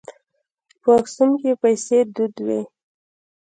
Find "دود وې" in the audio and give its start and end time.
2.15-2.61